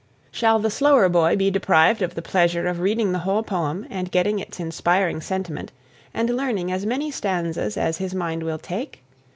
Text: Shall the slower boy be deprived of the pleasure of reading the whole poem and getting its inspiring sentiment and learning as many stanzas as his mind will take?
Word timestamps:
Shall 0.31 0.57
the 0.57 0.71
slower 0.71 1.09
boy 1.09 1.35
be 1.35 1.51
deprived 1.51 2.01
of 2.01 2.15
the 2.15 2.23
pleasure 2.23 2.65
of 2.65 2.79
reading 2.79 3.11
the 3.11 3.19
whole 3.19 3.43
poem 3.43 3.85
and 3.87 4.09
getting 4.09 4.39
its 4.39 4.59
inspiring 4.59 5.21
sentiment 5.21 5.71
and 6.11 6.27
learning 6.35 6.71
as 6.71 6.87
many 6.87 7.11
stanzas 7.11 7.77
as 7.77 7.97
his 7.99 8.15
mind 8.15 8.41
will 8.41 8.57
take? 8.57 9.03